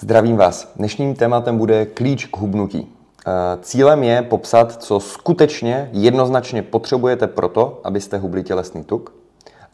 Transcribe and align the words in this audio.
Zdravím 0.00 0.36
vás. 0.36 0.72
Dnešním 0.76 1.14
tématem 1.14 1.58
bude 1.58 1.86
klíč 1.86 2.26
k 2.26 2.36
hubnutí. 2.36 2.86
Eh, 3.26 3.30
cílem 3.62 4.02
je 4.02 4.22
popsat, 4.22 4.82
co 4.82 5.00
skutečně 5.00 5.90
jednoznačně 5.92 6.62
potřebujete 6.62 7.26
pro 7.26 7.48
to, 7.48 7.80
abyste 7.84 8.18
hubli 8.18 8.42
tělesný 8.42 8.84
tuk. 8.84 9.12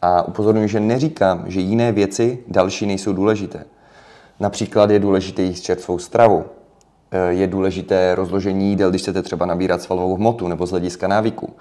A 0.01 0.27
upozorňuji, 0.27 0.67
že 0.67 0.79
neříkám, 0.79 1.43
že 1.47 1.59
jiné 1.59 1.91
věci 1.91 2.39
další 2.47 2.85
nejsou 2.85 3.13
důležité. 3.13 3.65
Například 4.39 4.89
je 4.89 4.99
důležité 4.99 5.41
jíst 5.41 5.61
čerstvou 5.61 5.99
stravu. 5.99 6.45
Eh, 7.11 7.33
je 7.33 7.47
důležité 7.47 8.15
rozložení 8.15 8.69
jídel, 8.69 8.89
když 8.89 9.01
chcete 9.01 9.21
třeba 9.21 9.45
nabírat 9.45 9.81
svalovou 9.81 10.15
hmotu 10.15 10.47
nebo 10.47 10.65
z 10.65 10.71
hlediska 10.71 11.07
návyku 11.07 11.53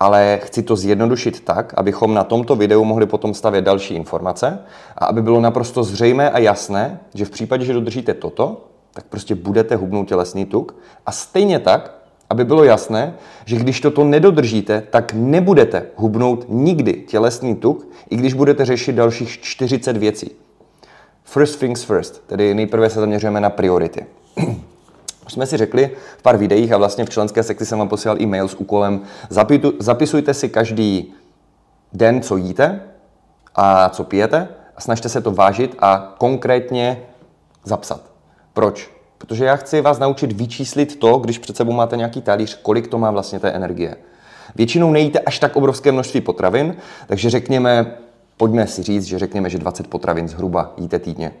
ale 0.00 0.40
chci 0.42 0.62
to 0.62 0.76
zjednodušit 0.76 1.40
tak, 1.40 1.74
abychom 1.76 2.14
na 2.14 2.24
tomto 2.24 2.56
videu 2.56 2.84
mohli 2.84 3.06
potom 3.06 3.34
stavět 3.34 3.62
další 3.62 3.94
informace 3.94 4.58
a 4.96 5.06
aby 5.06 5.22
bylo 5.22 5.40
naprosto 5.40 5.84
zřejmé 5.84 6.30
a 6.30 6.38
jasné, 6.38 7.00
že 7.14 7.24
v 7.24 7.30
případě, 7.30 7.64
že 7.64 7.72
dodržíte 7.72 8.14
toto, 8.14 8.64
tak 8.92 9.04
prostě 9.04 9.34
budete 9.34 9.76
hubnout 9.76 10.08
tělesný 10.08 10.44
tuk 10.44 10.74
a 11.06 11.12
stejně 11.12 11.58
tak, 11.58 11.94
aby 12.30 12.44
bylo 12.44 12.64
jasné, 12.64 13.14
že 13.44 13.56
když 13.56 13.80
toto 13.80 14.04
nedodržíte, 14.04 14.82
tak 14.90 15.12
nebudete 15.14 15.86
hubnout 15.96 16.44
nikdy 16.48 16.92
tělesný 16.92 17.54
tuk, 17.54 17.86
i 18.10 18.16
když 18.16 18.34
budete 18.34 18.64
řešit 18.64 18.92
dalších 18.92 19.40
40 19.40 19.96
věcí. 19.96 20.30
First 21.24 21.60
things 21.60 21.84
first, 21.84 22.22
tedy 22.26 22.54
nejprve 22.54 22.90
se 22.90 23.00
zaměřujeme 23.00 23.40
na 23.40 23.50
priority. 23.50 24.06
Už 25.26 25.32
jsme 25.32 25.46
si 25.46 25.56
řekli 25.56 25.90
v 26.18 26.22
pár 26.22 26.36
videích 26.36 26.72
a 26.72 26.76
vlastně 26.76 27.04
v 27.04 27.10
členské 27.10 27.42
sekci 27.42 27.66
jsem 27.66 27.78
vám 27.78 27.88
posílal 27.88 28.22
e-mail 28.22 28.48
s 28.48 28.54
úkolem 28.54 29.00
zapitu, 29.30 29.72
zapisujte 29.78 30.34
si 30.34 30.48
každý 30.48 31.14
den, 31.92 32.22
co 32.22 32.36
jíte 32.36 32.80
a 33.54 33.88
co 33.88 34.04
pijete 34.04 34.48
a 34.76 34.80
snažte 34.80 35.08
se 35.08 35.20
to 35.20 35.30
vážit 35.30 35.76
a 35.78 36.14
konkrétně 36.18 37.02
zapsat. 37.64 38.00
Proč? 38.52 38.90
Protože 39.18 39.44
já 39.44 39.56
chci 39.56 39.80
vás 39.80 39.98
naučit 39.98 40.32
vyčíslit 40.32 40.98
to, 40.98 41.18
když 41.18 41.38
před 41.38 41.56
sebou 41.56 41.72
máte 41.72 41.96
nějaký 41.96 42.22
talíř, 42.22 42.58
kolik 42.62 42.88
to 42.88 42.98
má 42.98 43.10
vlastně 43.10 43.40
té 43.40 43.50
energie. 43.50 43.96
Většinou 44.54 44.90
nejíte 44.90 45.18
až 45.18 45.38
tak 45.38 45.56
obrovské 45.56 45.92
množství 45.92 46.20
potravin, 46.20 46.76
takže 47.06 47.30
řekněme, 47.30 47.96
pojďme 48.36 48.66
si 48.66 48.82
říct, 48.82 49.04
že 49.04 49.18
řekněme, 49.18 49.50
že 49.50 49.58
20 49.58 49.86
potravin 49.86 50.28
zhruba 50.28 50.72
jíte 50.76 50.98
týdně 50.98 51.32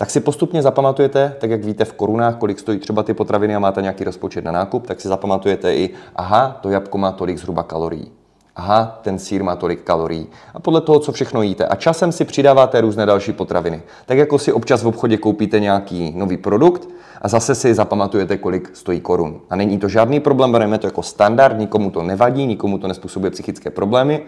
tak 0.00 0.10
si 0.10 0.20
postupně 0.20 0.62
zapamatujete, 0.62 1.34
tak 1.40 1.50
jak 1.50 1.64
víte 1.64 1.84
v 1.84 1.92
korunách, 1.92 2.36
kolik 2.36 2.58
stojí 2.58 2.78
třeba 2.78 3.02
ty 3.02 3.14
potraviny 3.14 3.56
a 3.56 3.58
máte 3.58 3.82
nějaký 3.82 4.04
rozpočet 4.04 4.44
na 4.44 4.52
nákup, 4.52 4.86
tak 4.86 5.00
si 5.00 5.08
zapamatujete 5.08 5.74
i, 5.74 5.90
aha, 6.16 6.58
to 6.60 6.70
jabko 6.70 6.98
má 6.98 7.12
tolik 7.12 7.38
zhruba 7.38 7.62
kalorií. 7.62 8.12
Aha, 8.56 8.98
ten 9.02 9.18
sír 9.18 9.44
má 9.44 9.56
tolik 9.56 9.82
kalorií. 9.82 10.26
A 10.54 10.60
podle 10.60 10.80
toho, 10.80 10.98
co 10.98 11.12
všechno 11.12 11.42
jíte. 11.42 11.66
A 11.66 11.76
časem 11.76 12.12
si 12.12 12.24
přidáváte 12.24 12.80
různé 12.80 13.06
další 13.06 13.32
potraviny. 13.32 13.82
Tak 14.06 14.18
jako 14.18 14.38
si 14.38 14.52
občas 14.52 14.82
v 14.82 14.86
obchodě 14.86 15.16
koupíte 15.16 15.60
nějaký 15.60 16.12
nový 16.16 16.36
produkt 16.36 16.88
a 17.22 17.28
zase 17.28 17.54
si 17.54 17.74
zapamatujete, 17.74 18.36
kolik 18.36 18.76
stojí 18.76 19.00
korun. 19.00 19.40
A 19.50 19.56
není 19.56 19.78
to 19.78 19.88
žádný 19.88 20.20
problém, 20.20 20.52
bereme 20.52 20.78
to 20.78 20.86
jako 20.86 21.02
standard, 21.02 21.58
nikomu 21.58 21.90
to 21.90 22.02
nevadí, 22.02 22.46
nikomu 22.46 22.78
to 22.78 22.88
nespůsobuje 22.88 23.30
psychické 23.30 23.70
problémy. 23.70 24.22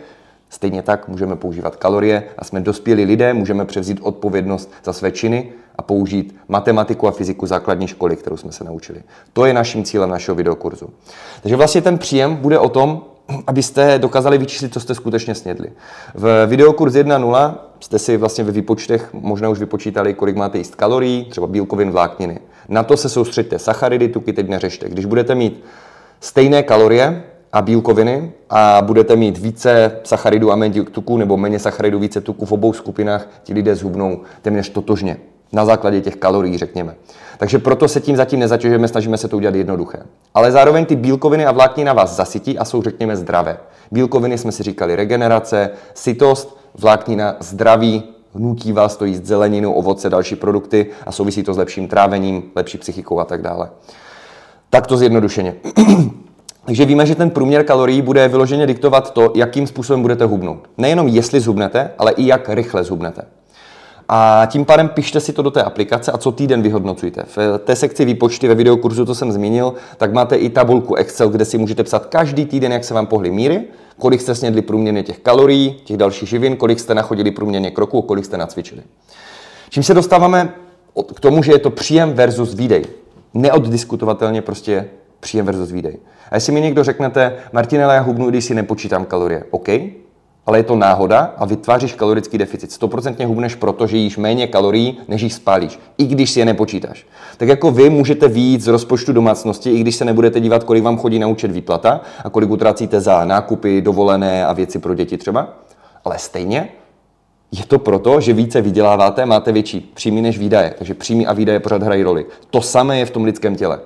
Stejně 0.53 0.83
tak 0.83 1.09
můžeme 1.09 1.37
používat 1.37 1.77
kalorie 1.77 2.25
a 2.39 2.45
jsme 2.45 2.61
dospělí 2.61 3.05
lidé, 3.05 3.35
můžeme 3.35 3.65
převzít 3.65 4.01
odpovědnost 4.03 4.73
za 4.85 4.93
své 4.93 5.13
činy 5.13 5.53
a 5.77 5.83
použít 5.83 6.37
matematiku 6.49 7.09
a 7.09 7.11
fyziku 7.11 7.47
základní 7.47 7.89
školy, 7.89 8.17
kterou 8.17 8.37
jsme 8.37 8.53
se 8.53 8.65
naučili. 8.65 9.03
To 9.33 9.45
je 9.45 9.55
naším 9.55 9.85
cílem 9.85 10.11
našeho 10.11 10.35
videokurzu. 10.35 10.91
Takže 11.43 11.57
vlastně 11.57 11.83
ten 11.83 11.99
příjem 11.99 12.37
bude 12.37 12.59
o 12.59 12.69
tom, 12.69 13.03
abyste 13.47 13.99
dokázali 13.99 14.39
vyčíslit, 14.39 14.73
co 14.73 14.81
jste 14.81 14.95
skutečně 14.95 15.35
snědli. 15.35 15.73
V 16.15 16.47
videokurs 16.47 16.95
1.0 16.95 17.55
jste 17.81 17.99
si 17.99 18.17
vlastně 18.17 18.45
ve 18.45 18.53
výpočtech 18.53 19.09
možná 19.13 19.49
už 19.49 19.59
vypočítali, 19.59 20.15
kolik 20.15 20.37
máte 20.37 20.59
jíst 20.59 20.75
kalorií, 20.75 21.25
třeba 21.25 21.47
bílkovin, 21.47 21.91
vlákniny. 21.91 22.41
Na 22.69 22.83
to 22.83 22.97
se 22.97 23.09
soustředte. 23.09 23.59
Sacharidy, 23.59 24.09
tuky 24.09 24.33
teď 24.33 24.49
neřešte. 24.49 24.89
Když 24.89 25.05
budete 25.05 25.35
mít 25.35 25.65
stejné 26.21 26.63
kalorie, 26.63 27.23
a 27.53 27.63
bílkoviny 27.63 28.33
a 28.51 28.83
budete 28.83 29.17
mít 29.17 29.39
více 29.39 30.01
sacharidů 30.05 30.53
a 30.53 30.57
méně 30.57 30.85
tuků 30.85 31.17
nebo 31.17 31.37
méně 31.37 31.59
sacharidů, 31.59 31.99
více 31.99 32.21
tuků 32.21 32.47
v 32.47 32.53
obou 32.53 32.73
skupinách, 32.73 33.29
ti 33.43 33.55
lidé 33.55 33.77
zhubnou 33.77 34.21
téměř 34.43 34.69
totožně. 34.69 35.17
Na 35.53 35.65
základě 35.65 36.01
těch 36.01 36.17
kalorií, 36.17 36.59
řekněme. 36.59 36.95
Takže 37.39 37.59
proto 37.59 37.89
se 37.89 38.01
tím 38.01 38.17
zatím 38.17 38.41
nezatěžujeme, 38.41 38.89
snažíme 38.89 39.19
se 39.19 39.29
to 39.29 39.37
udělat 39.37 39.55
jednoduché. 39.55 39.99
Ale 40.35 40.53
zároveň 40.53 40.87
ty 40.87 40.97
bílkoviny 40.97 41.47
a 41.47 41.53
vláknina 41.53 41.93
vás 41.93 42.17
zasytí 42.17 42.59
a 42.59 42.65
jsou, 42.65 42.83
řekněme, 42.83 43.17
zdravé. 43.17 43.59
Bílkoviny 43.91 44.39
jsme 44.39 44.53
si 44.53 44.63
říkali 44.63 44.97
regenerace, 44.97 45.71
sytost, 45.95 46.61
vláknina 46.79 47.37
zdraví, 47.41 48.03
hnutí 48.35 48.73
vás 48.73 48.97
to 48.97 49.05
jíst 49.05 49.25
zeleninu, 49.25 49.73
ovoce, 49.73 50.11
další 50.11 50.37
produkty 50.37 50.87
a 51.07 51.13
souvisí 51.13 51.43
to 51.43 51.55
s 51.55 51.59
lepším 51.59 51.89
trávením, 51.89 52.43
lepší 52.57 52.79
psychikou 52.79 53.21
a 53.21 53.25
tak 53.25 53.43
dále. 53.43 53.71
Tak 54.71 54.87
to 54.87 54.97
zjednodušeně. 54.97 55.55
Takže 56.65 56.85
víme, 56.85 57.07
že 57.07 57.15
ten 57.15 57.31
průměr 57.31 57.65
kalorií 57.65 58.03
bude 58.03 58.29
vyloženě 58.29 58.67
diktovat 58.67 59.13
to, 59.15 59.33
jakým 59.35 59.67
způsobem 59.67 60.03
budete 60.03 60.25
hubnout. 60.25 60.69
Nejenom 60.79 61.09
jestli 61.09 61.41
zhubnete, 61.41 61.91
ale 61.99 62.13
i 62.13 62.27
jak 62.27 62.49
rychle 62.49 62.85
zhubnete. 62.85 63.23
A 64.09 64.47
tím 64.47 64.65
pádem 64.65 64.89
pište 64.89 65.21
si 65.21 65.33
to 65.33 65.43
do 65.43 65.51
té 65.51 65.63
aplikace 65.63 66.13
a 66.13 66.19
co 66.19 66.33
týden 66.33 66.63
vyhodnocujte. 66.63 67.23
V 67.37 67.59
té 67.59 67.77
sekci 67.77 68.05
výpočty 68.05 68.49
ve 68.49 68.55
videokurzu, 68.55 69.05
to 69.05 69.15
jsem 69.15 69.33
zmínil, 69.33 69.75
tak 69.97 70.13
máte 70.13 70.37
i 70.37 70.49
tabulku 70.49 70.95
Excel, 70.95 71.29
kde 71.29 71.45
si 71.45 71.59
můžete 71.59 71.85
psat 71.85 72.07
každý 72.07 72.45
týden, 72.45 72.73
jak 72.73 72.85
se 72.85 72.95
vám 72.95 73.07
pohly 73.07 73.31
míry, 73.31 73.65
kolik 73.99 74.21
jste 74.21 74.35
snědli 74.35 74.63
průměrně 74.63 75.03
těch 75.03 75.19
kalorií, 75.19 75.81
těch 75.85 75.97
dalších 75.97 76.29
živin, 76.29 76.57
kolik 76.57 76.81
jste 76.81 76.95
nachodili 76.95 77.31
průměrně 77.31 77.71
kroků, 77.71 78.03
kolik 78.03 78.25
jste 78.25 78.37
nacvičili. 78.37 78.83
Čím 79.71 79.83
se 79.83 79.95
dostáváme 79.95 80.55
k 81.15 81.21
tomu, 81.21 81.43
že 81.43 81.53
je 81.53 81.59
to 81.59 81.71
příjem 81.71 82.13
versus 82.13 82.55
výdej. 82.55 82.85
Neoddiskutovatelně 83.35 84.43
prostě 84.43 84.89
příjem 85.23 85.47
versus 85.47 85.71
výdej. 85.71 85.99
A 86.31 86.35
jestli 86.35 86.53
mi 86.53 86.61
někdo 86.61 86.85
řeknete, 86.85 87.37
Martinela, 87.53 87.95
já 87.95 88.01
hubnu, 88.01 88.31
když 88.31 88.45
si 88.45 88.55
nepočítám 88.55 89.05
kalorie, 89.05 89.45
OK, 89.51 89.69
ale 90.47 90.59
je 90.59 90.63
to 90.63 90.77
náhoda 90.77 91.35
a 91.37 91.45
vytváříš 91.45 91.95
kalorický 91.95 92.39
deficit. 92.39 92.71
100% 92.71 93.27
hubneš 93.27 93.55
proto, 93.55 93.87
že 93.87 93.97
jíš 93.97 94.17
méně 94.17 94.47
kalorií, 94.47 94.99
než 95.09 95.23
jich 95.23 95.33
spálíš, 95.33 95.79
i 95.99 96.07
když 96.07 96.31
si 96.31 96.39
je 96.39 96.45
nepočítáš. 96.45 97.07
Tak 97.37 97.49
jako 97.49 97.71
vy 97.71 97.91
můžete 97.91 98.29
výjít 98.29 98.61
z 98.61 98.67
rozpočtu 98.67 99.13
domácnosti, 99.13 99.71
i 99.71 99.81
když 99.81 99.97
se 99.97 100.05
nebudete 100.05 100.41
dívat, 100.41 100.65
kolik 100.65 100.85
vám 100.85 100.99
chodí 100.99 101.19
na 101.19 101.27
účet 101.27 101.51
výplata 101.51 102.01
a 102.25 102.31
kolik 102.31 102.51
utracíte 102.51 103.01
za 103.01 103.25
nákupy, 103.25 103.81
dovolené 103.81 104.47
a 104.47 104.53
věci 104.53 104.79
pro 104.79 104.95
děti 104.95 105.19
třeba, 105.19 105.49
ale 106.05 106.19
stejně 106.19 106.69
je 107.53 107.67
to 107.67 107.79
proto, 107.79 108.21
že 108.21 108.33
více 108.33 108.61
vyděláváte, 108.61 109.27
máte 109.27 109.53
větší 109.53 109.81
příjmy 109.95 110.23
než 110.23 110.39
výdaje. 110.39 110.75
Takže 110.79 110.95
příjmy 110.95 111.27
a 111.27 111.33
výdaje 111.33 111.61
pořád 111.61 111.83
hrají 111.83 112.03
roli. 112.03 112.27
To 112.51 112.63
samé 112.63 112.99
je 112.99 113.07
v 113.07 113.11
tom 113.11 113.25
lidském 113.25 113.57
těle. 113.57 113.81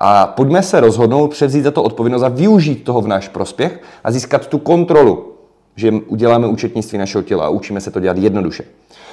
A 0.00 0.26
pojďme 0.26 0.62
se 0.62 0.80
rozhodnout 0.80 1.30
převzít 1.30 1.62
za 1.62 1.70
to 1.70 1.82
odpovědnost 1.82 2.22
a 2.22 2.28
využít 2.28 2.84
toho 2.84 3.00
v 3.00 3.08
náš 3.08 3.28
prospěch 3.28 3.82
a 4.04 4.10
získat 4.10 4.46
tu 4.46 4.58
kontrolu, 4.58 5.32
že 5.76 5.92
uděláme 5.92 6.46
účetnictví 6.46 6.98
našeho 6.98 7.22
těla 7.22 7.46
a 7.46 7.48
učíme 7.48 7.80
se 7.80 7.90
to 7.90 8.00
dělat 8.00 8.18
jednoduše. 8.18 8.64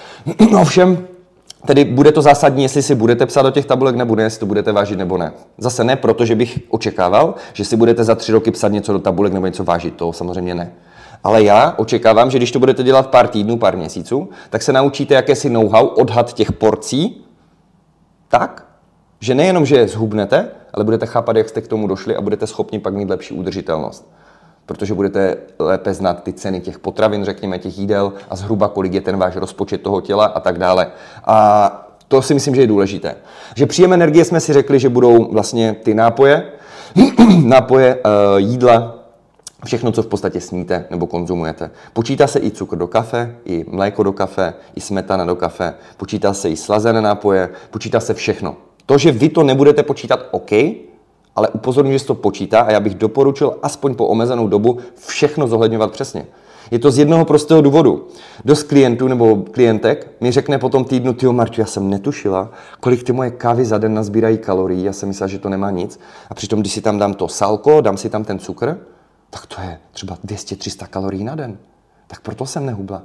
Ovšem, 0.61 1.07
Tedy 1.65 1.85
bude 1.85 2.11
to 2.11 2.21
zásadní, 2.21 2.63
jestli 2.63 2.81
si 2.81 2.95
budete 2.95 3.25
psát 3.25 3.41
do 3.41 3.51
těch 3.51 3.65
tabulek 3.65 3.95
nebo 3.95 4.15
ne, 4.15 4.23
jestli 4.23 4.39
to 4.39 4.45
budete 4.45 4.71
vážit 4.71 4.97
nebo 4.97 5.17
ne. 5.17 5.33
Zase 5.57 5.83
ne, 5.83 5.95
protože 5.95 6.35
bych 6.35 6.59
očekával, 6.69 7.35
že 7.53 7.65
si 7.65 7.77
budete 7.77 8.03
za 8.03 8.15
tři 8.15 8.31
roky 8.31 8.51
psát 8.51 8.71
něco 8.71 8.93
do 8.93 8.99
tabulek 8.99 9.33
nebo 9.33 9.45
něco 9.45 9.63
vážit. 9.63 9.95
To 9.95 10.13
samozřejmě 10.13 10.55
ne. 10.55 10.71
Ale 11.23 11.43
já 11.43 11.73
očekávám, 11.77 12.31
že 12.31 12.37
když 12.37 12.51
to 12.51 12.59
budete 12.59 12.83
dělat 12.83 13.07
pár 13.07 13.27
týdnů, 13.27 13.57
pár 13.57 13.77
měsíců, 13.77 14.29
tak 14.49 14.61
se 14.61 14.73
naučíte 14.73 15.13
jakési 15.13 15.49
know-how, 15.49 15.87
odhad 15.87 16.33
těch 16.33 16.51
porcí, 16.51 17.25
tak, 18.27 18.66
že 19.19 19.35
nejenom, 19.35 19.65
že 19.65 19.87
zhubnete, 19.87 20.49
ale 20.73 20.83
budete 20.83 21.05
chápat, 21.05 21.35
jak 21.35 21.49
jste 21.49 21.61
k 21.61 21.67
tomu 21.67 21.87
došli 21.87 22.15
a 22.15 22.21
budete 22.21 22.47
schopni 22.47 22.79
pak 22.79 22.93
mít 22.93 23.09
lepší 23.09 23.33
udržitelnost. 23.33 24.11
Protože 24.65 24.93
budete 24.93 25.37
lépe 25.59 25.93
znát 25.93 26.23
ty 26.23 26.33
ceny 26.33 26.61
těch 26.61 26.79
potravin, 26.79 27.25
řekněme, 27.25 27.59
těch 27.59 27.77
jídel 27.77 28.13
a 28.29 28.35
zhruba 28.35 28.67
kolik 28.67 28.93
je 28.93 29.01
ten 29.01 29.17
váš 29.17 29.35
rozpočet 29.35 29.81
toho 29.81 30.01
těla 30.01 30.25
a 30.25 30.39
tak 30.39 30.57
dále. 30.59 30.87
A 31.25 31.87
to 32.07 32.21
si 32.21 32.33
myslím, 32.33 32.55
že 32.55 32.61
je 32.61 32.67
důležité. 32.67 33.15
Že 33.55 33.65
příjem 33.65 33.93
energie 33.93 34.25
jsme 34.25 34.39
si 34.39 34.53
řekli, 34.53 34.79
že 34.79 34.89
budou 34.89 35.31
vlastně 35.31 35.75
ty 35.83 35.93
nápoje, 35.93 36.43
nápoje, 37.43 37.95
eh, 37.95 38.39
jídla, 38.39 38.97
všechno, 39.65 39.91
co 39.91 40.03
v 40.03 40.07
podstatě 40.07 40.41
sníte 40.41 40.85
nebo 40.89 41.07
konzumujete. 41.07 41.71
Počítá 41.93 42.27
se 42.27 42.39
i 42.39 42.51
cukr 42.51 42.75
do 42.75 42.87
kafe, 42.87 43.35
i 43.45 43.65
mléko 43.69 44.03
do 44.03 44.13
kafe, 44.13 44.53
i 44.75 44.81
smetana 44.81 45.25
do 45.25 45.35
kafe, 45.35 45.73
počítá 45.97 46.33
se 46.33 46.49
i 46.49 46.55
slazené 46.55 47.01
nápoje, 47.01 47.49
počítá 47.71 47.99
se 47.99 48.13
všechno. 48.13 48.55
To, 48.87 48.97
že 48.97 49.11
vy 49.11 49.29
to 49.29 49.43
nebudete 49.43 49.83
počítat, 49.83 50.19
OK, 50.31 50.51
ale 51.35 51.49
upozorňuji, 51.53 51.95
že 51.95 51.99
se 51.99 52.07
to 52.07 52.15
počítá 52.15 52.61
a 52.61 52.71
já 52.71 52.79
bych 52.79 52.95
doporučil 52.95 53.57
aspoň 53.61 53.95
po 53.95 54.07
omezenou 54.07 54.47
dobu 54.47 54.77
všechno 55.07 55.47
zohledňovat 55.47 55.91
přesně. 55.91 56.27
Je 56.71 56.79
to 56.79 56.91
z 56.91 56.97
jednoho 56.97 57.25
prostého 57.25 57.61
důvodu. 57.61 58.07
Dost 58.45 58.63
klientů 58.63 59.07
nebo 59.07 59.35
klientek 59.35 60.11
mi 60.21 60.31
řekne 60.31 60.57
po 60.57 60.69
tom 60.69 60.85
týdnu, 60.85 61.13
ty 61.13 61.25
Marťu, 61.27 61.61
já 61.61 61.67
jsem 61.67 61.89
netušila, 61.89 62.49
kolik 62.79 63.03
ty 63.03 63.11
moje 63.11 63.31
kávy 63.31 63.65
za 63.65 63.77
den 63.77 63.93
nazbírají 63.93 64.37
kalorií, 64.37 64.83
já 64.83 64.93
jsem 64.93 65.09
myslela, 65.09 65.27
že 65.27 65.39
to 65.39 65.49
nemá 65.49 65.71
nic. 65.71 65.99
A 66.29 66.33
přitom, 66.33 66.59
když 66.59 66.73
si 66.73 66.81
tam 66.81 66.97
dám 66.97 67.13
to 67.13 67.27
salko, 67.27 67.81
dám 67.81 67.97
si 67.97 68.09
tam 68.09 68.23
ten 68.23 68.39
cukr, 68.39 68.77
tak 69.29 69.45
to 69.45 69.61
je 69.61 69.79
třeba 69.91 70.17
200-300 70.25 70.87
kalorií 70.87 71.23
na 71.23 71.35
den. 71.35 71.57
Tak 72.07 72.21
proto 72.21 72.45
jsem 72.45 72.65
nehubla. 72.65 73.01